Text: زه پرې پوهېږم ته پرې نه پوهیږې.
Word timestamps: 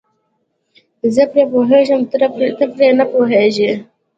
زه 1.13 1.23
پرې 1.31 1.43
پوهېږم 1.51 2.01
ته 2.11 2.17
پرې 2.75 2.89
نه 2.99 3.05
پوهیږې. 3.11 3.71